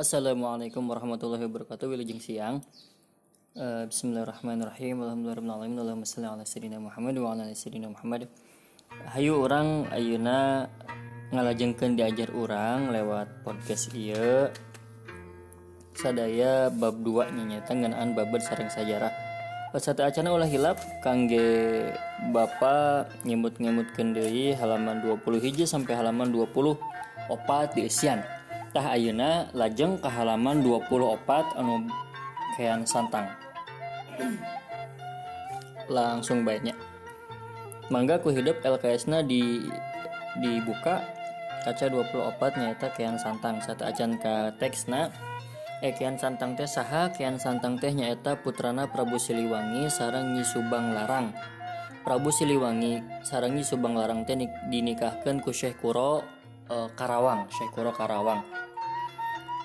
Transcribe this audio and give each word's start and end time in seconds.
Assalamualaikum 0.00 0.88
warahmatullahi 0.88 1.44
wabarakatuh. 1.44 1.84
Wilujeng 1.92 2.24
siang. 2.24 2.64
Uh, 3.52 3.84
Bismillahirrahmanirrahim. 3.84 4.96
Alhamdulillahirrahmanirrahim. 4.96 5.76
Allahumma 5.76 6.08
salli 6.08 6.24
ala 6.24 6.40
sayyidina 6.40 6.80
Muhammad 6.80 7.20
wa 7.20 7.36
ala 7.36 7.44
Muhammad. 7.92 8.32
Hayu 9.12 9.36
orang 9.36 9.92
ayeuna 9.92 10.72
ngalajengkeun 11.36 12.00
diajar 12.00 12.32
orang 12.32 12.96
lewat 12.96 13.44
podcast 13.44 13.92
ieu. 13.92 14.48
Sadaya 15.92 16.72
bab 16.72 16.96
2 17.04 17.36
nyanyata 17.36 17.76
ngeunaan 17.76 18.16
babad 18.16 18.40
sareng 18.40 18.72
sajarah. 18.72 19.12
Satu 19.76 20.00
acana 20.00 20.32
ulah 20.32 20.48
hilap 20.48 20.80
kangge 21.04 21.92
Bapa 22.32 23.04
nyemut-nyemutkeun 23.28 24.16
deui 24.16 24.56
halaman 24.56 25.04
20 25.04 25.44
hiji 25.44 25.68
sampai 25.68 25.92
halaman 25.92 26.32
20 26.32 26.56
opat 27.28 27.76
di 27.76 27.84
Isian 27.84 28.39
tah 28.70 28.94
ayeuna 28.94 29.50
lajeng 29.50 29.98
ke 29.98 30.06
halaman 30.06 30.62
24 30.62 31.58
anu 31.58 31.90
kean 32.54 32.86
santang. 32.86 33.26
Langsung 35.90 36.46
baiknya. 36.46 36.78
Mangga 37.90 38.22
ku 38.22 38.30
hidup 38.30 38.62
LKS 38.62 39.10
na 39.10 39.26
di 39.26 39.66
dibuka 40.38 41.02
kaca 41.66 41.86
24 41.90 42.62
nyata 42.62 42.88
kean 42.94 43.18
santang. 43.18 43.58
Satu 43.58 43.82
acan 43.82 44.14
ke 44.22 44.54
teksna 44.62 45.10
eh 45.82 45.90
kean 45.90 46.14
santang 46.14 46.54
teh 46.54 46.70
saha 46.70 47.10
kean 47.10 47.42
santang 47.42 47.74
teh 47.74 47.90
nyata 47.90 48.38
putrana 48.38 48.86
Prabu 48.86 49.18
Siliwangi 49.18 49.90
sarang 49.90 50.38
Nyi 50.38 50.46
Subang 50.46 50.94
Larang. 50.94 51.34
Prabu 52.06 52.30
Siliwangi 52.30 53.02
sarang 53.26 53.58
Nyi 53.58 53.66
Subang 53.66 53.98
Larang 53.98 54.22
teh 54.22 54.38
dinikahkan 54.70 55.42
ku 55.42 55.50
Syekh 55.50 55.82
Kuro 55.82 56.22
uh, 56.70 56.88
Karawang 56.94 57.50
Syekh 57.50 57.74
Kuro 57.74 57.90
Karawang 57.90 58.59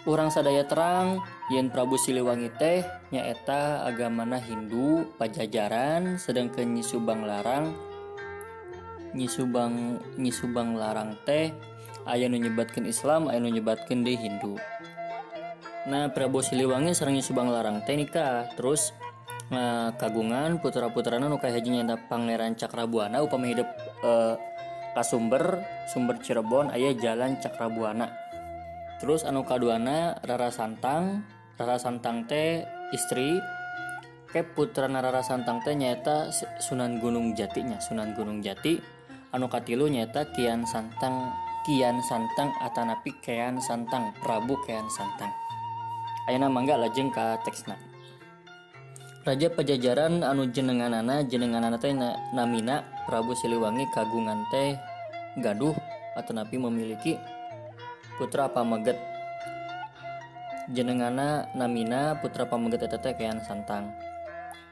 orang 0.05 0.29
sadaya 0.29 0.63
terang 0.69 1.21
yen 1.49 1.73
Prabu 1.73 1.97
Siliwangi 1.97 2.53
teh 2.61 2.85
nyaeta 3.09 3.85
agamana 3.85 4.37
Hindu 4.37 5.09
Pajajaran 5.17 6.21
sedangkan 6.21 6.77
Nyi 6.77 6.85
Subang 6.85 7.25
Larang. 7.25 7.73
Nyi 9.17 9.25
Subang 9.25 9.97
Nyi 10.17 10.29
Subang 10.29 10.77
Larang 10.77 11.17
teh 11.25 11.49
aya 12.05 12.29
nu 12.29 12.37
nyebatkeun 12.37 12.85
Islam 12.85 13.27
aya 13.33 13.41
nu 13.41 13.49
nyebatkeun 13.49 14.05
deui 14.05 14.17
Hindu. 14.17 14.53
Nah 15.89 16.13
Prabu 16.13 16.45
Siliwangi 16.45 16.93
sareng 16.93 17.17
Nyi 17.17 17.25
Subang 17.25 17.49
Larang 17.49 17.81
teh 17.81 17.97
nikah 17.97 18.53
terus 18.53 18.93
nah, 19.49 19.89
kagungan 19.97 20.61
putra-putrana 20.61 21.25
nu 21.25 21.41
haji 21.41 21.81
nyata 21.81 21.97
Pangeran 22.05 22.53
Cakrabuana 22.53 23.25
upami 23.25 23.57
hidup 23.57 23.69
eh, 24.05 24.37
kasumber 24.93 25.65
sumber 25.89 26.21
Cirebon 26.21 26.69
aya 26.69 26.93
jalan 26.93 27.41
Cakrabuana 27.41 28.24
terus 29.01 29.27
anu 29.27 29.43
kaduana 29.43 30.19
Rara 30.23 30.49
Santang. 30.49 31.25
Rara 31.55 31.79
Santang 31.79 32.27
teh 32.27 32.63
istri. 32.91 33.39
Ke 34.27 34.43
putra 34.43 34.91
Rara 34.91 35.23
Santang 35.23 35.63
teh 35.63 35.71
nyata 35.71 36.27
Sunan 36.59 36.99
Gunung 36.99 37.31
Jatinya 37.35 37.79
Sunan 37.79 38.11
Gunung 38.11 38.43
Jati. 38.43 38.75
Anu 39.31 39.47
katilu 39.47 39.87
nyata 39.87 40.27
Kian 40.35 40.67
Santang 40.67 41.31
Kian 41.63 41.97
Santang 42.03 42.51
atanapi 42.61 43.15
Kian 43.23 43.57
Santang 43.63 44.11
Prabu 44.19 44.59
Kian 44.67 44.85
Santang. 44.91 45.31
Ayeuna 46.27 46.51
mangga 46.51 46.75
lajeng 46.75 47.09
ka 47.09 47.39
teksna. 47.41 47.79
Raja 49.25 49.49
Pajajaran 49.49 50.21
anu 50.21 50.45
jenenganana 50.53 51.25
jenenganana 51.25 51.81
teh 51.81 51.89
namina 52.35 52.85
Prabu 53.09 53.33
Siliwangi 53.33 53.89
kagungan 53.89 54.45
teh 54.53 54.77
gaduh 55.41 55.73
atau 56.13 56.31
napi 56.37 56.61
memiliki 56.61 57.17
putra 58.17 58.49
pameget. 58.51 58.97
Jenengana 60.71 61.45
namina 61.53 62.17
putra 62.19 62.49
pameget 62.49 62.87
eta 62.87 62.97
teh 62.97 63.13
kean 63.13 63.43
santang. 63.43 63.93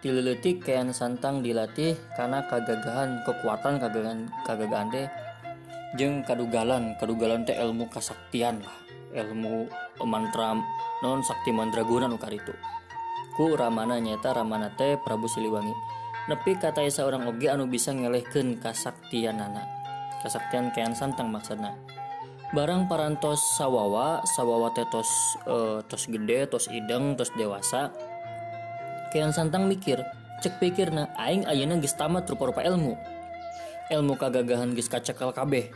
Dileletik 0.04 0.66
kean 0.68 0.92
santang 0.92 1.40
dilatih 1.40 1.96
karena 2.18 2.44
kegagahan 2.50 3.24
kekuatan 3.24 3.80
kegagahan 3.80 4.20
kegagahan 4.44 4.88
teh 4.92 5.08
jeng 5.96 6.26
kadugalan. 6.26 6.96
Kadugalan 6.98 7.46
teh 7.46 7.56
ilmu 7.56 7.88
kesaktian 7.88 8.64
lah. 8.64 8.78
Ilmu 9.14 9.70
mantra 10.10 10.58
non 11.06 11.22
sakti 11.22 11.54
mandraguna 11.54 12.10
nukar 12.10 12.34
itu 12.34 12.50
ku 13.38 13.54
ramana 13.54 14.02
nyata 14.02 14.34
ramana 14.34 14.74
teh 14.74 14.98
Prabu 14.98 15.30
Siliwangi. 15.30 15.74
Nepi 16.30 16.56
kata 16.58 16.82
seorang 16.88 17.28
oge 17.28 17.52
anu 17.52 17.68
bisa 17.68 17.92
ngelehkeun 17.92 18.58
kasaktian 18.64 19.44
anak 19.44 19.68
kasaktian 20.24 20.72
kean 20.72 20.96
santang 20.96 21.28
maksudnya 21.28 21.76
barang 22.54 22.86
parantos 22.86 23.42
sawawa 23.58 24.22
sawawa 24.38 24.70
tetos 24.78 25.10
uh, 25.50 25.82
tos 25.90 26.06
gede 26.06 26.46
tos 26.46 26.70
ideng 26.70 27.18
tos 27.18 27.34
dewasa. 27.34 27.90
Kian 29.10 29.34
santang 29.34 29.66
mikir 29.66 29.98
cek 30.46 30.62
pikir 30.62 30.94
na 30.94 31.10
aing 31.18 31.50
ayana 31.50 31.82
geus 31.82 31.98
tamat 31.98 32.30
rupa-rupa 32.30 32.62
ilmu. 32.62 32.94
Ilmu 33.90 34.14
kagagahan 34.22 34.78
geus 34.78 34.86
kacekal 34.86 35.34
kabeh. 35.34 35.74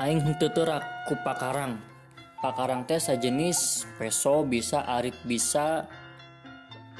Aing 0.00 0.24
henteu 0.24 0.48
terak 0.48 0.82
ku 1.06 1.14
pakarang. 1.20 1.76
Pakarang 2.40 2.88
teh 2.88 2.96
sajenis 2.96 3.84
peso 4.00 4.48
bisa 4.48 4.80
arit 4.88 5.16
bisa 5.28 5.84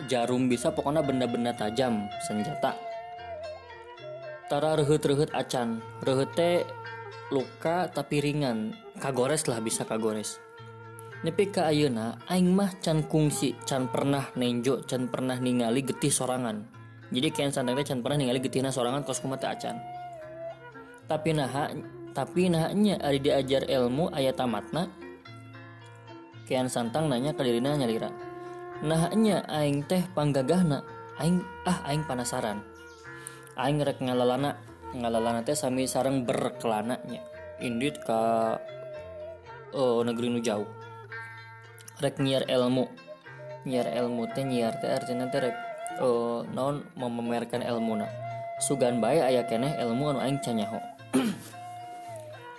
jarum 0.04 0.52
bisa 0.52 0.68
pokoknya 0.68 1.00
benda-benda 1.00 1.56
tajam 1.56 2.12
senjata. 2.28 2.76
Tara 4.52 4.76
rehet-rehet 4.76 5.32
acan. 5.32 5.80
Rehet 6.04 6.30
teh 6.36 6.60
luka 7.32 7.90
tapi 7.90 8.20
ringan. 8.20 8.74
Kagores 9.00 9.48
lah 9.50 9.58
bisa 9.58 9.82
kagores. 9.82 10.38
Nepi 11.24 11.48
ka 11.48 11.72
ayeuna 11.72 12.20
aing 12.28 12.52
mah 12.52 12.76
can 12.84 13.08
kungsi 13.08 13.56
can 13.64 13.88
pernah 13.88 14.28
nenjo 14.36 14.84
can 14.84 15.08
pernah 15.08 15.40
ningali 15.40 15.80
getih 15.80 16.12
sorangan. 16.12 16.68
Jadi 17.08 17.28
kian 17.32 17.48
santang 17.48 17.80
can 17.80 18.04
pernah 18.04 18.20
ningali 18.20 18.44
getihna 18.44 18.68
sorangan 18.68 19.04
kos 19.08 19.24
kumata 19.24 19.52
acan. 19.52 19.80
Tapi 21.08 21.32
nah 21.32 21.72
tapi 22.12 22.52
nahnya 22.52 23.00
ari 23.00 23.18
diajar 23.20 23.64
ilmu 23.66 24.12
ayat 24.12 24.36
tamatna 24.36 24.92
kian 26.44 26.68
santang 26.68 27.08
nanya 27.08 27.32
ke 27.32 27.40
dirina 27.40 27.72
nyalira. 27.72 28.12
Nahnya 28.84 29.48
aing 29.48 29.84
teh 29.88 30.04
panggagahna 30.12 30.84
aing 31.16 31.40
ah 31.64 31.80
aing 31.88 32.04
penasaran 32.04 32.74
aing 33.58 33.82
rek 33.82 34.02
ngalalana 34.02 34.58
ngalalana 34.94 35.42
teh 35.42 35.58
sami 35.58 35.90
sarang 35.90 36.22
berkelananya. 36.22 37.20
Indit 37.58 37.98
ka 38.02 38.56
uh, 39.74 40.00
negeri 40.06 40.30
nu 40.30 40.40
jauh. 40.40 40.66
Rek 41.98 42.22
nyiar 42.22 42.46
ilmu 42.46 42.86
nyiar 43.64 43.90
ilmu 43.90 44.28
teh 44.34 44.44
nyiar 44.44 44.76
teh 44.78 44.90
artinya 44.90 45.26
teh 45.30 45.40
rek 45.50 45.56
uh, 45.98 46.46
non 46.54 46.86
memamerkan 46.94 47.64
ilmu 47.64 48.02
na 48.02 48.06
sugan 48.62 49.00
bae 49.02 49.18
aya 49.18 49.42
keneh 49.46 49.74
ilmu 49.82 50.14
anu 50.14 50.20
aing 50.22 50.38
canyaho. 50.38 50.78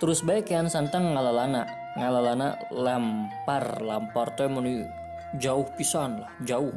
Terus 0.00 0.20
bae 0.20 0.44
kean 0.44 0.68
santang 0.68 1.16
ngalalana. 1.16 1.64
Ngalalana 1.96 2.60
lampar. 2.68 3.80
Lampar 3.80 4.36
teh 4.36 4.48
meni 4.48 4.84
jauh 5.40 5.64
pisan 5.76 6.20
lah. 6.20 6.32
Jauh 6.44 6.76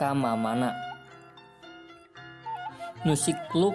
kama 0.00 0.32
mana 0.32 0.72
nusikluk 3.00 3.72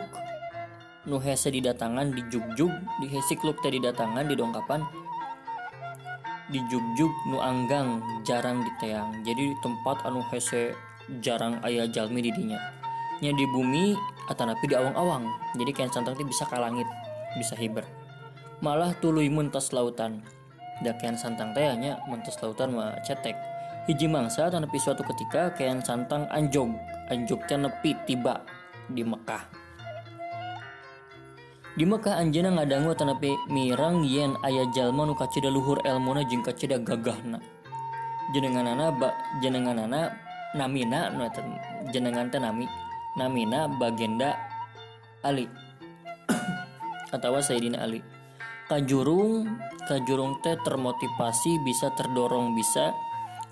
nu 1.09 1.17
hese 1.17 1.49
didatangan 1.49 2.13
di 2.13 2.21
jugjug 2.29 2.69
di 3.01 3.07
hesikluk 3.09 3.57
teh 3.61 3.73
didatangan 3.73 4.25
di 4.25 4.37
dongkapan 4.37 4.81
di 6.53 6.61
jugjug 6.69 7.09
nu 7.33 7.41
anggang 7.41 8.05
jarang 8.21 8.61
diteang. 8.61 9.25
Jadi 9.25 9.49
di 9.49 9.55
tempat 9.65 10.05
anu 10.05 10.21
hese 10.29 10.77
jarang 11.25 11.57
ayah 11.65 11.89
jalmi 11.89 12.21
di 12.21 12.29
dinya 12.29 12.57
nya 13.21 13.33
di 13.33 13.45
bumi 13.49 13.97
atanapi 14.29 14.65
di 14.69 14.77
awang-awang. 14.77 15.25
Jadi 15.57 15.71
kian 15.73 15.89
santang 15.89 16.13
bisa 16.21 16.45
ke 16.45 16.57
langit 16.61 16.85
bisa 17.33 17.57
hiber. 17.57 17.85
Malah 18.61 18.93
tuluy 19.01 19.25
muntas 19.29 19.73
lautan. 19.73 20.21
Da 20.85 20.93
kian 21.01 21.17
santang 21.17 21.49
teh 21.57 21.65
hanya 21.65 21.97
muntas 22.05 22.37
lautan 22.45 22.77
mah 22.77 22.93
cetek. 23.01 23.33
Hiji 23.89 24.05
mangsa 24.05 24.49
tanapi 24.49 24.77
suatu 24.77 25.01
ketika 25.01 25.49
kian 25.57 25.81
santang 25.81 26.29
anjog. 26.29 26.69
Anjog 27.09 27.41
teh 27.49 27.57
nepi 27.57 27.97
tiba 28.05 28.41
di 28.91 29.01
Mekah. 29.01 29.43
Di 31.75 31.83
Mekah 31.83 32.15
anjena 32.23 32.55
ngadangu 32.55 32.95
tanapi 32.95 33.35
mirang 33.51 34.07
yen 34.07 34.39
ayah 34.47 34.63
jalma 34.71 35.03
nu 35.03 35.11
kacida 35.11 35.51
luhur 35.51 35.83
elmona 35.83 36.23
jeung 36.23 36.39
kacida 36.39 36.79
gagahna. 36.79 37.43
Jenenganana 38.31 38.95
ba 38.95 39.11
jenenganana 39.43 40.15
namina 40.55 41.11
nu 41.11 41.27
jenengan 41.91 42.31
teh 42.31 42.39
nami 42.39 42.63
namina 43.19 43.67
Bagenda 43.67 44.39
Ali 45.19 45.51
atau 47.15 47.43
Sayyidina 47.43 47.83
Ali. 47.83 47.99
Kajurung 48.71 49.45
kajurung 49.85 50.39
teh 50.41 50.55
termotivasi 50.63 51.59
bisa 51.67 51.91
terdorong 51.93 52.55
bisa 52.55 52.95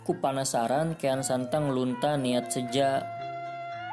ku 0.08 0.16
penasaran 0.20 0.96
kean 0.96 1.24
santang 1.24 1.76
lunta 1.76 2.16
niat 2.16 2.52
seja 2.52 3.04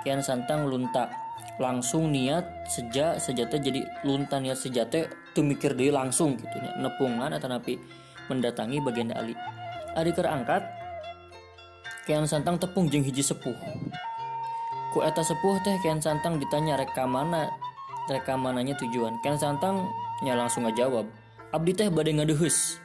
kean 0.03 0.23
santang 0.23 0.67
lunta 0.71 1.30
langsung 1.61 2.09
niat 2.09 2.65
sejak 2.65 3.21
sejata 3.21 3.61
jadi 3.61 3.85
luntan 4.03 4.49
niat 4.49 4.57
sejata 4.57 5.13
tuh 5.37 5.45
mikir 5.45 5.77
dia 5.77 5.93
langsung 5.93 6.41
gitu 6.41 6.57
ya 6.57 6.73
nepungan 6.81 7.37
atau 7.37 7.53
napi 7.53 7.77
mendatangi 8.33 8.81
bagian 8.81 9.13
Ali. 9.13 9.37
Keur 10.17 10.25
angkat 10.25 10.65
Kian 12.09 12.25
Santang 12.25 12.57
tepung 12.57 12.89
jeung 12.89 13.05
hiji 13.05 13.21
sepuh. 13.21 13.53
Ku 14.97 15.05
eta 15.05 15.21
sepuh 15.21 15.61
teh 15.61 15.77
Kian 15.85 16.01
Santang 16.01 16.41
ditanya 16.41 16.81
rek 16.81 16.97
mana 17.05 17.53
rek 18.09 18.27
mananya 18.41 18.73
tujuan. 18.81 19.21
Kian 19.21 19.37
Santang 19.37 19.85
nya 20.25 20.33
langsung 20.33 20.65
ngajawab 20.65 21.05
abdi 21.53 21.77
teh 21.77 21.93
bade 21.93 22.17
ngadeheus. 22.17 22.81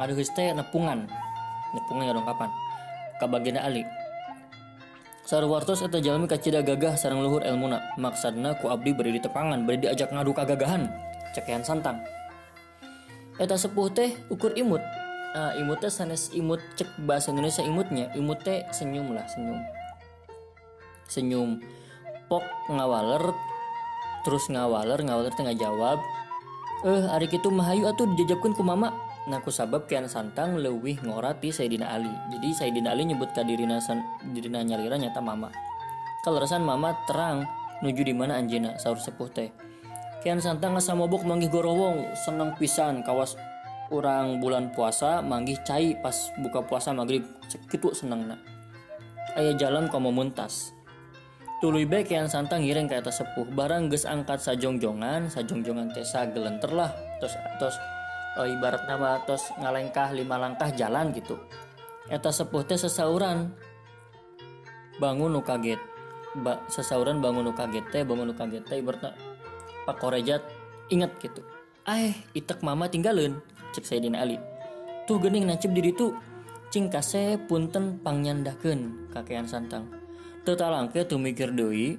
Ngadeheus 0.00 0.32
teh 0.32 0.48
nepungan. 0.56 1.04
Nepungan 1.76 2.16
dong 2.16 2.26
kapan 2.26 2.50
kabagina 3.20 3.62
Ali 3.62 3.84
Sarwartos 5.30 5.86
eta 5.86 6.02
jalmi 6.02 6.26
kacida 6.26 6.58
gagah 6.58 6.98
sarang 6.98 7.22
luhur 7.22 7.46
elmuna. 7.46 7.94
Maksudna 7.94 8.58
ku 8.58 8.66
abdi 8.66 8.90
beri 8.90 9.14
di 9.14 9.22
tepangan 9.22 9.62
beri 9.62 9.86
diajak 9.86 10.10
ngadu 10.10 10.34
kagagahan. 10.34 10.90
Cekean 11.30 11.62
santang. 11.62 12.02
Eta 13.38 13.54
sepuh 13.54 13.94
teh 13.94 14.10
ukur 14.26 14.50
imut. 14.58 14.82
Uh, 15.30 15.54
imut 15.62 15.78
teh 15.78 15.86
sanes 15.86 16.34
imut 16.34 16.58
cek 16.74 16.90
bahasa 17.06 17.30
Indonesia 17.30 17.62
imutnya. 17.62 18.10
Imut 18.18 18.42
teh 18.42 18.66
senyum 18.74 19.14
lah 19.14 19.22
senyum. 19.30 19.62
Senyum. 21.06 21.62
Pok 22.26 22.42
ngawaler 22.66 23.30
terus 24.26 24.50
ngawaler 24.50 24.98
ngawaler 24.98 25.30
tengah 25.38 25.54
jawab 25.54 26.02
eh 26.80 27.06
hari 27.06 27.30
itu 27.30 27.48
mahayu 27.52 27.86
atuh 27.86 28.08
dijajabkan 28.16 28.50
ku 28.56 28.66
mama 28.66 28.92
Nah 29.28 29.44
sabab 29.44 29.84
kian 29.84 30.08
santang 30.08 30.56
lewih 30.56 30.96
ngorati 31.04 31.52
Sayyidina 31.52 31.92
Ali. 31.92 32.12
Jadi 32.32 32.48
Sayyidina 32.56 32.96
Ali 32.96 33.04
nyebut 33.04 33.28
kadirina 33.36 33.76
san, 33.76 34.00
dirina 34.32 34.64
nyalira 34.64 34.96
nyata 34.96 35.20
mama. 35.20 35.52
Kalau 36.24 36.40
resan 36.40 36.64
mama 36.64 36.96
terang 37.04 37.44
nuju 37.84 38.00
di 38.00 38.16
mana 38.16 38.40
anjina 38.40 38.80
sahur 38.80 38.96
sepuh 38.96 39.28
teh. 39.28 39.52
Kian 40.24 40.40
santang 40.40 40.76
mobok 40.76 41.24
manggih 41.24 41.52
gorowong 41.52 42.16
seneng 42.16 42.56
pisan 42.56 43.00
kawas 43.04 43.36
orang 43.92 44.40
bulan 44.40 44.72
puasa 44.72 45.20
manggih 45.20 45.56
cai 45.64 45.96
pas 46.00 46.12
buka 46.40 46.64
puasa 46.64 46.92
maghrib 46.96 47.24
segitu 47.48 47.92
seneng 47.92 48.24
nak. 48.24 48.40
Ayah 49.36 49.56
jalan 49.56 49.88
kamu 49.88 50.12
muntas. 50.12 50.72
Tuluy 51.60 51.84
baik 51.84 52.08
kian 52.08 52.24
santang 52.24 52.64
ngiring 52.64 52.88
ke 52.88 52.96
atas 53.04 53.20
sepuh 53.20 53.44
barang 53.52 53.92
ges 53.92 54.08
angkat 54.08 54.40
sajongjongan 54.40 55.28
sajongjongan 55.28 55.92
tesa 55.92 56.24
gelenter 56.32 56.72
lah 56.72 56.88
terus 57.20 57.36
terus 57.60 57.76
oh, 58.38 58.46
ibarat 58.46 58.86
nama 58.86 59.18
tos 59.26 59.50
ngalengkah 59.58 60.14
lima 60.14 60.36
langkah 60.38 60.70
jalan 60.70 61.10
gitu. 61.16 61.40
Eta 62.06 62.30
sepuh 62.30 62.62
teh 62.66 62.78
sesauran. 62.78 63.50
Bangun 65.00 65.32
nu 65.32 65.40
kaget. 65.40 65.80
Ba, 66.44 66.62
sesauran 66.70 67.18
bangun 67.18 67.50
nu 67.50 67.52
kaget 67.56 67.86
teh 67.90 68.02
bangun 68.06 68.30
nu 68.30 68.34
kaget 68.36 68.62
teh 68.68 68.78
ibaratnya 68.78 69.16
pak 69.88 69.96
korejat 69.98 70.42
ingat 70.92 71.10
gitu. 71.18 71.42
Eh 71.88 72.14
itek 72.36 72.62
mama 72.62 72.86
tinggalin 72.86 73.40
cek 73.74 73.82
Sayyidina 73.82 74.22
Ali. 74.22 74.38
Tuh 75.08 75.18
gening 75.18 75.48
nancip 75.48 75.72
diri 75.74 75.90
tuh. 75.90 76.14
Cing 76.70 76.86
kase 76.86 77.34
punten 77.50 77.98
pangnyandakeun 77.98 79.10
kakean 79.10 79.50
santang. 79.50 79.90
Tetalangke 80.46 81.02
tuh 81.02 81.18
mikir 81.18 81.50
deui 81.50 81.98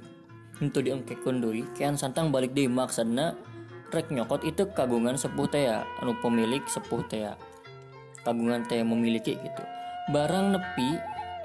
untuk 0.63 0.87
diengkekun 0.87 1.43
deui 1.43 1.67
kean 1.75 1.99
santang 1.99 2.31
balik 2.31 2.55
deui 2.55 2.71
maksudna 2.71 3.35
rek 3.91 4.09
nyokot 4.09 4.47
itu 4.47 4.65
kagungan 4.71 5.19
sepuh 5.19 5.47
teh 5.51 5.67
ya 5.67 5.83
anu 5.99 6.15
pemilik 6.23 6.63
sepuh 6.65 7.03
teh 7.05 7.27
ya. 7.27 7.33
Kagungan 8.23 8.63
teh 8.65 8.79
memiliki 8.81 9.35
gitu. 9.35 9.63
Barang 10.09 10.55
nepi 10.55 10.97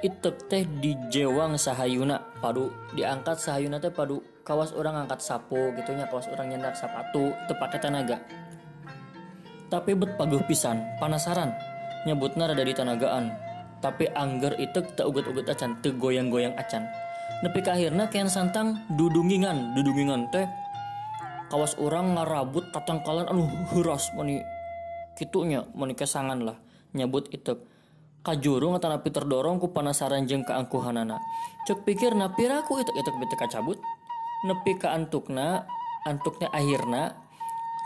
itu 0.04 0.30
teh 0.46 0.64
di 0.78 0.94
jewang 1.10 1.58
sahayuna 1.58 2.22
padu 2.38 2.70
diangkat 2.94 3.36
sahayuna 3.40 3.82
teh 3.82 3.90
padu 3.90 4.22
kawas 4.46 4.70
orang 4.76 5.04
angkat 5.04 5.18
sapu 5.18 5.74
gitunya 5.74 6.06
kawas 6.06 6.30
orang 6.30 6.54
nyendak 6.54 6.78
sapatu 6.78 7.34
itu 7.34 7.52
pakai 7.58 7.78
tenaga. 7.82 8.22
Tapi 9.66 9.98
bet 9.98 10.14
paguh 10.14 10.46
pisan 10.46 10.78
panasaran 11.02 11.50
nyebutnya 12.06 12.46
ada 12.46 12.62
di 12.62 12.70
tenagaan 12.70 13.34
tapi 13.82 14.08
angger 14.14 14.54
itu 14.56 14.80
tak 14.94 15.04
uget-uget 15.04 15.50
acan 15.52 15.74
te 15.82 15.90
goyang-goyang 15.92 16.54
acan. 16.56 16.86
Nepi 17.44 17.60
ke 17.60 17.70
akhirnya 17.74 18.08
kian 18.08 18.30
santang 18.30 18.80
dudungingan 18.96 19.76
dudungingan 19.76 20.30
teh 20.32 20.48
kawas 21.48 21.78
orang 21.78 22.18
ngarabut 22.18 22.68
kalian 22.74 23.30
anu 23.30 23.46
huras 23.70 24.10
mani 24.14 24.42
kitunya 25.14 25.64
mani 25.72 25.94
kesangan 25.94 26.42
lah 26.42 26.58
nyebut 26.92 27.30
itu 27.30 27.56
kajurung 28.26 28.74
atau 28.74 28.90
napi 28.90 29.14
terdorong 29.14 29.62
ku 29.62 29.70
penasaran 29.70 30.26
jeng 30.26 30.42
keangkuhanana. 30.42 31.22
Cek 31.70 31.86
pikir 31.86 32.18
napi 32.18 32.50
raku 32.50 32.82
itu 32.82 32.90
itu 32.98 33.10
bete 33.14 33.38
kacabut. 33.38 33.78
Nepi 34.42 34.74
ke 34.74 34.90
antukna 34.90 35.62
antuknya 36.02 36.50
akhirna 36.50 37.14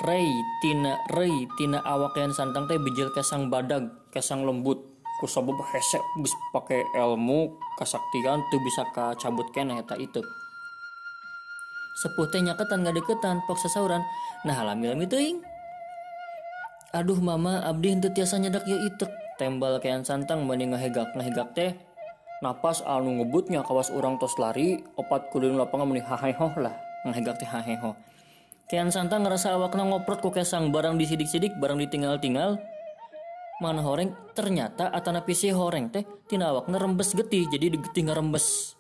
rei 0.08 0.32
tina 0.64 0.96
rei 1.12 1.44
tina 1.60 1.84
awak 1.84 2.16
yang 2.16 2.32
santang 2.32 2.64
teh 2.64 2.80
bijil 2.80 3.12
kesang 3.12 3.52
badag 3.52 3.92
kesang 4.16 4.48
lembut. 4.48 4.80
Ku 5.20 5.28
sabab 5.28 5.60
hesek 5.76 6.00
bis 6.24 6.32
pakai 6.56 6.80
ilmu 6.96 7.52
kesaktian 7.76 8.40
tuh 8.48 8.60
bisa 8.64 8.88
kacabut 8.96 9.52
kena 9.52 9.84
eta 9.84 9.92
itu 10.00 10.24
sepuh 12.00 12.26
teh 12.32 12.40
nyaketan 12.40 12.80
gak 12.80 12.96
deketan 12.96 13.44
pok 13.44 13.60
sesauran. 13.60 14.00
Nah 14.48 14.56
alami-alami 14.56 15.04
teuing 15.04 15.38
aduh 16.90 17.22
mama 17.22 17.62
abdi 17.62 17.94
henteu 17.94 18.10
tiasa 18.10 18.40
nyedak 18.40 18.64
ya 18.64 18.80
itek. 18.80 19.12
Tembal 19.36 19.80
kean 19.84 20.04
santang 20.04 20.48
mending 20.48 20.72
ngahegak 20.72 21.12
ngahegak 21.12 21.52
teh. 21.52 21.72
Napas 22.40 22.80
anu 22.88 23.20
ngebutnya 23.20 23.60
kawas 23.60 23.92
orang 23.92 24.16
tos 24.16 24.40
lari 24.40 24.80
opat 24.96 25.28
kudin 25.28 25.60
lapangan 25.60 25.84
meni 25.84 26.00
haheho 26.00 26.48
lah. 26.56 26.72
Ngahegak 27.04 27.36
teh 27.36 27.48
haheho 27.48 27.92
kean 28.70 28.94
santang 28.94 29.26
ngerasa 29.26 29.58
awakna 29.58 29.82
ngoprot 29.82 30.22
ku 30.22 30.30
kesang 30.30 30.70
barang 30.70 30.94
disidik-sidik 30.94 31.58
barang 31.58 31.82
ditinggal-tinggal. 31.82 32.62
Mana 33.58 33.82
horeng? 33.82 34.14
Ternyata 34.32 34.94
atana 34.94 35.26
pisi 35.26 35.50
horeng 35.50 35.90
teh 35.90 36.06
tina 36.30 36.54
awakna 36.54 36.78
rembes 36.78 37.12
getih 37.18 37.50
jadi 37.50 37.74
digetih 37.74 38.06
ngerembes. 38.06 38.78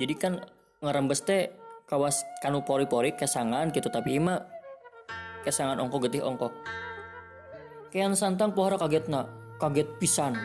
Jadi 0.00 0.14
kan 0.16 0.40
ngerembes 0.80 1.20
teh 1.28 1.52
kawas 1.86 2.26
kanu 2.42 2.66
pori-pori 2.66 3.14
kesangan 3.14 3.72
gitu. 3.72 3.88
Tapi 3.88 4.18
ima 4.20 4.42
kesangan 5.46 5.78
ongko 5.80 5.96
getih 6.06 6.26
ongko. 6.26 6.52
Kian 7.94 8.12
santang 8.12 8.52
pohara 8.52 8.76
kaget 8.76 9.08
na 9.08 9.24
kaget 9.62 9.88
pisan. 10.02 10.36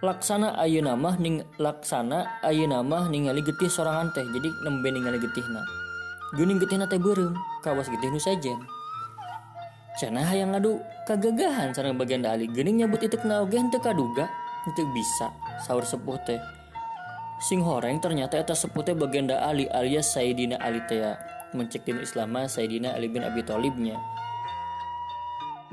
Laksana 0.00 0.56
ayu 0.56 0.80
nama 0.80 1.12
ning 1.20 1.44
laksana 1.60 2.40
ayu 2.40 2.64
nama 2.64 3.04
ningali 3.12 3.44
getih 3.44 3.68
sorangan 3.68 4.08
teh 4.16 4.24
jadi 4.32 4.48
nembe 4.64 4.88
ningali 4.88 5.20
getih 5.20 5.44
na 5.52 5.60
guning 6.32 6.62
getih 6.62 6.78
na 6.78 6.86
teh 6.86 6.96
berem 6.96 7.34
kawas 7.60 7.90
getih 7.90 8.08
nu 8.08 8.16
sajen 8.16 8.56
Cana 9.98 10.24
yang 10.32 10.54
ngadu 10.54 10.80
kagagahan 11.04 11.74
sarang 11.76 11.98
bagian 11.98 12.24
dali 12.24 12.48
gening 12.48 12.80
nyebut 12.80 13.02
itu 13.02 13.18
kena 13.18 13.44
henteu 13.44 13.82
kaduga 13.82 14.24
henteu 14.64 14.86
bisa 14.94 15.28
sahur 15.66 15.84
sepuh 15.84 16.16
teh 16.22 16.40
sing 17.40 17.64
horeng 17.64 18.04
ternyata 18.04 18.36
eta 18.36 18.52
seputnya 18.52 18.92
bagenda 18.92 19.40
Ali 19.40 19.64
alias 19.72 20.12
Sayyidina 20.12 20.60
Ali 20.60 20.84
teh 20.84 21.00
mencek 21.56 21.88
dina 21.88 22.04
Islam 22.04 22.36
Sayyidina 22.36 22.92
Ali 22.92 23.08
bin 23.08 23.24
Abi 23.24 23.40
Thalibnya. 23.40 23.96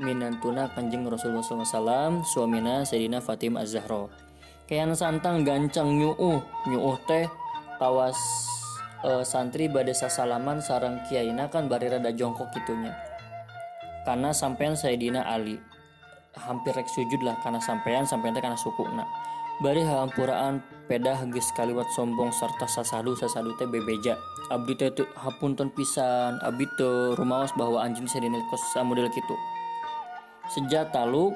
Minantuna 0.00 0.72
kanjeng 0.72 1.04
Rasulullah 1.04 1.44
SAW 1.44 2.24
suamina 2.24 2.88
Sayyidina 2.88 3.20
Fatim 3.20 3.60
Az-Zahra. 3.60 4.08
Kayan 4.64 4.96
santang 4.96 5.44
gancang 5.44 5.92
nyuuh 5.92 6.40
nyuuh 6.70 6.96
teh 7.04 7.28
kawas 7.76 8.16
e, 9.02 9.26
santri 9.26 9.66
badesa 9.66 10.06
salaman 10.06 10.62
sarang 10.62 11.02
kiaina 11.08 11.50
kan 11.52 11.68
bari 11.68 11.92
rada 11.92 12.14
jongkok 12.14 12.48
gitunya. 12.54 12.94
Karena 14.08 14.32
sampean 14.32 14.72
Sayyidina 14.72 15.26
Ali. 15.28 15.60
Hampir 16.38 16.70
rek 16.78 16.86
sujud 16.86 17.18
lah 17.26 17.34
karena 17.42 17.58
sampean 17.58 18.06
sampean 18.06 18.32
teh 18.32 18.40
karena 18.40 18.54
suku 18.54 18.86
nak 18.94 19.10
bari 19.58 19.82
hampuraan 19.82 20.62
pedah 20.86 21.26
geus 21.34 21.50
kaliwat 21.58 21.90
sombong 21.92 22.30
serta 22.30 22.70
sasadu 22.70 23.18
sasadu 23.18 23.58
teh 23.58 23.66
bebeja. 23.66 24.14
Abdi 24.48 24.78
teh 24.78 24.90
hapunten 25.18 25.68
pisan. 25.74 26.38
Abdi 26.40 26.64
teh 26.78 27.18
rumaos 27.18 27.50
bahwa 27.58 27.82
anjing 27.82 28.06
sadina 28.06 28.38
kos 28.48 28.62
model 28.86 29.10
kitu. 29.10 29.36
Sejak 30.54 30.94
talu 30.94 31.34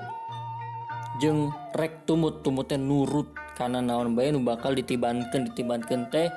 jeng 1.21 1.52
rek 1.76 2.07
tumut 2.07 2.41
tumut 2.47 2.71
teh 2.71 2.79
nurut. 2.79 3.29
Karena 3.52 3.85
naon 3.85 4.17
bae 4.17 4.33
nu 4.33 4.41
bakal 4.41 4.73
ditibankeun 4.73 5.52
ditibankeun 5.52 6.09
teh 6.09 6.33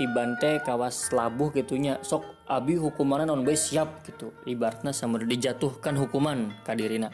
tiban 0.00 0.34
teh 0.40 0.58
kawas 0.64 1.12
labuh 1.12 1.52
gitunya 1.52 2.00
sok 2.00 2.24
abi 2.48 2.80
hukuman 2.80 3.28
naon 3.28 3.44
bae 3.44 3.54
siap 3.54 4.02
gitu 4.08 4.32
ibaratna 4.48 4.90
sama 4.90 5.20
dijatuhkan 5.20 5.94
hukuman 5.94 6.50
kadirina 6.64 7.12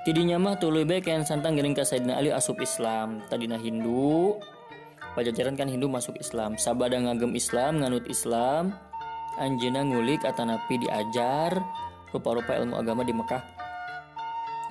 Tidinya 0.00 0.40
mah 0.40 0.56
tuluy 0.56 0.88
baik 0.88 1.12
yang 1.12 1.28
santang 1.28 1.60
gering 1.60 1.76
ka 1.76 1.84
Sayyidina 1.84 2.16
Ali 2.16 2.32
asup 2.32 2.56
Islam. 2.64 3.20
Tadina 3.28 3.60
Hindu, 3.60 4.40
pajajaran 5.12 5.60
kan 5.60 5.68
Hindu 5.68 5.92
masuk 5.92 6.16
Islam. 6.16 6.56
Sabada 6.56 6.96
ngagem 6.96 7.36
Islam, 7.36 7.84
nganut 7.84 8.08
Islam. 8.08 8.72
Anjena 9.36 9.84
ngulik 9.84 10.24
atanapi 10.24 10.80
diajar 10.80 11.52
rupa-rupa 12.16 12.56
ilmu 12.56 12.80
agama 12.80 13.04
di 13.04 13.12
Mekah. 13.12 13.44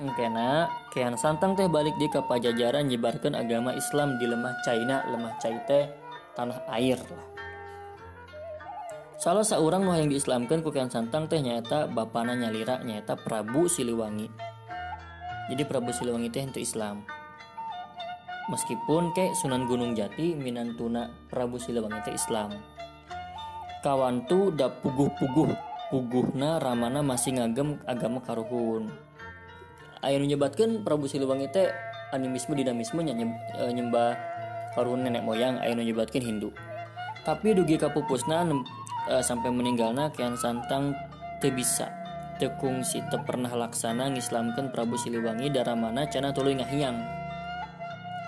Engkena, 0.02 0.66
kean 0.90 1.14
santang 1.14 1.54
teh 1.54 1.70
balik 1.70 1.94
di 2.02 2.10
ke 2.10 2.18
pajajaran 2.26 2.90
nyebarkan 2.90 3.38
agama 3.38 3.70
Islam 3.70 4.18
di 4.18 4.26
lemah 4.26 4.54
China, 4.66 5.06
lemah 5.14 5.38
Chai 5.38 5.54
teh 5.70 5.86
tanah 6.34 6.66
air 6.74 6.98
lah. 6.98 7.26
Salah 9.20 9.46
seorang 9.46 9.86
yang 9.94 10.10
diislamkan 10.10 10.58
ku 10.64 10.74
kean 10.74 10.90
santang 10.90 11.30
teh 11.30 11.38
nyata 11.38 11.86
bapana 11.86 12.34
nyalira 12.34 12.82
nyata 12.82 13.14
Prabu 13.14 13.70
Siliwangi 13.70 14.49
jadi 15.50 15.66
Prabu 15.66 15.90
Siliwangi 15.90 16.30
teh 16.30 16.46
itu 16.46 16.62
Islam. 16.62 17.02
Meskipun 18.54 19.10
kayak 19.10 19.34
Sunan 19.34 19.66
Gunung 19.66 19.98
Jati 19.98 20.38
minantuna 20.38 21.10
Prabu 21.26 21.58
Siliwangi 21.58 22.06
teh 22.06 22.14
Islam. 22.14 22.54
Kawan 23.82 24.30
tu 24.30 24.54
da 24.54 24.70
puguh-puguh 24.70 25.50
puguhna 25.90 26.62
ramana 26.62 27.02
masih 27.02 27.34
ngagem 27.34 27.82
agama 27.82 28.22
karuhun. 28.22 28.94
Aya 30.06 30.22
nyebatkan 30.22 30.86
Prabu 30.86 31.10
Siliwangi 31.10 31.50
teh 31.50 31.66
animisme 32.14 32.54
dinamisme 32.54 33.02
e, 33.02 33.62
nyembah 33.74 34.14
karuhun 34.78 35.02
nenek 35.02 35.26
moyang 35.26 35.58
aya 35.58 35.74
nyebatkan 35.74 36.22
Hindu. 36.22 36.54
Tapi 37.26 37.58
dugi 37.58 37.74
kapupusna 37.74 38.46
e, 39.10 39.18
sampai 39.18 39.50
meninggalna 39.50 40.14
kian 40.14 40.38
santang 40.38 40.94
teu 41.42 41.50
bisa 41.50 41.99
tekung 42.40 42.80
si 42.80 43.04
pernah 43.28 43.52
laksana 43.52 44.08
ngislamkan 44.16 44.72
Prabu 44.72 44.96
Siliwangi 44.96 45.52
darah 45.52 45.76
mana 45.76 46.08
cana 46.08 46.32
tuluy 46.32 46.56
ngahiang 46.56 46.96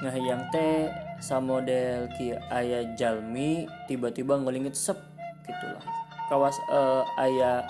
ngahiang 0.05 0.53
teh 0.53 0.93
model 1.41 2.13
ki 2.21 2.37
ayah 2.53 2.93
jalmi 2.93 3.65
tiba-tiba 3.89 4.37
ngelingit 4.37 4.77
sep 4.77 5.01
gitulah. 5.49 5.81
Kawas 6.29 6.59
uh, 6.69 7.07
ayah 7.23 7.65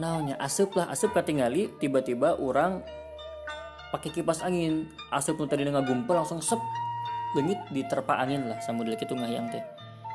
naonnya 0.00 0.34
asup 0.42 0.74
lah 0.74 0.90
asup 0.90 1.14
ketinggali 1.14 1.70
tiba-tiba 1.78 2.34
orang 2.40 2.82
pakai 3.94 4.10
kipas 4.10 4.42
angin. 4.42 4.90
Asup 5.14 5.38
nu 5.38 5.46
tadi 5.46 5.62
ngagumpel 5.62 6.18
langsung 6.18 6.42
sep 6.42 6.58
lengit 7.38 7.60
diterpa 7.70 8.18
angin 8.18 8.50
lah 8.50 8.58
samudel 8.58 8.98
gitu 8.98 9.14
ngahiang 9.14 9.52
teh. 9.54 9.62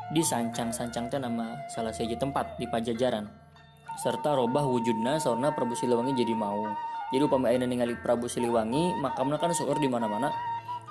Di 0.09 0.25
sancang-sancang 0.25 1.07
teh 1.07 1.21
nama 1.21 1.55
salah 1.71 1.93
saja 1.93 2.17
tempat 2.17 2.57
di 2.57 2.65
Pajajaran 2.65 3.38
serta 3.99 4.31
robah 4.31 4.63
wujudna 4.63 5.19
saurna 5.19 5.51
Prabu 5.51 5.75
Siliwangi 5.75 6.15
jadi 6.15 6.31
mau. 6.31 6.71
Jadi 7.11 7.23
upama 7.25 7.51
ayeuna 7.51 7.67
ningali 7.67 7.99
Prabu 7.99 8.31
Siliwangi 8.31 8.95
makamna 9.03 9.35
kan 9.35 9.51
seueur 9.51 9.75
di 9.75 9.91
mana-mana. 9.91 10.31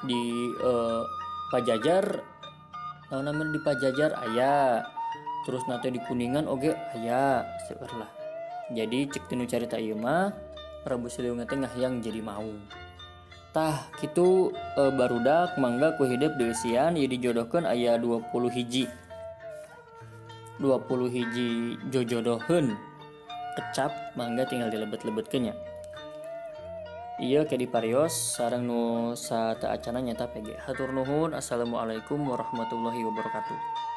Di 0.04 0.52
uh, 0.60 1.02
Pajajar 1.48 2.20
tahu 3.08 3.24
namanya 3.24 3.56
di 3.56 3.60
Pajajar? 3.64 4.12
Ayah 4.28 4.84
terus 5.48 5.64
nanti 5.64 5.88
di 5.88 6.00
Kuningan 6.04 6.44
oke 6.44 6.68
ayah 7.00 7.48
seueur 7.64 7.88
lah. 7.96 8.10
Jadi 8.68 9.08
cek 9.08 9.32
tinu 9.32 9.48
cerita 9.48 9.80
ieu 9.80 9.96
mah 9.96 10.28
Prabu 10.84 11.08
Siliwangi 11.08 11.48
tengah 11.48 11.72
yang 11.80 12.04
jadi 12.04 12.20
mau. 12.20 12.52
Tah 13.48 13.88
gitu 14.04 14.52
e, 14.52 14.82
barudak 14.92 15.56
mangga 15.56 15.96
ku 15.96 16.04
hidup 16.04 16.36
di 16.36 16.52
usian 16.52 16.92
ya 17.00 17.06
dijodohkan 17.08 17.64
ayah 17.64 17.96
20 17.96 18.28
hiji. 18.52 18.84
20 20.60 21.14
hiji 21.14 21.78
jojodohun 21.88 22.87
kecap 23.58 24.14
mangga 24.14 24.46
tinggal 24.46 24.70
dilebet-lebet 24.70 25.26
kenya 25.26 25.58
iya 27.18 27.42
kayak 27.42 27.66
di 27.66 27.68
parios 27.68 28.14
sarang 28.14 28.62
nu 28.70 29.12
sa 29.18 29.58
acana 29.58 29.98
nyata 29.98 30.30
PG 30.30 30.62
hatur 30.62 30.94
nuhun 30.94 31.34
assalamualaikum 31.34 32.22
warahmatullahi 32.22 33.02
wabarakatuh 33.02 33.87